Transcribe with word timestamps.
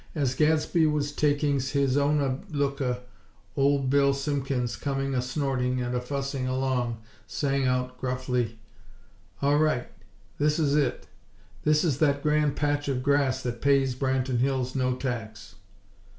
As 0.15 0.33
Gadsby 0.33 0.87
was 0.87 1.11
"takinga 1.11 1.71
his 1.73 1.95
owna 1.95 2.39
looka," 2.49 3.01
Old 3.55 3.91
Bill 3.91 4.15
Simpkins, 4.15 4.75
coming 4.75 5.13
a 5.13 5.21
snorting 5.21 5.79
and 5.79 5.93
a 5.93 6.01
fussing 6.01 6.47
along, 6.47 6.97
sang 7.27 7.67
out, 7.67 7.99
gruffly: 7.99 8.57
"All 9.43 9.59
right; 9.59 9.89
this 10.39 10.57
is 10.57 10.75
it! 10.75 11.05
This 11.65 11.83
is 11.83 11.99
that 11.99 12.23
grand 12.23 12.55
patch 12.55 12.87
of 12.87 13.03
grass 13.03 13.43
that 13.43 13.61
pays 13.61 13.93
Branton 13.93 14.39
Hills 14.39 14.73
no 14.73 14.95
tax!" 14.95 15.53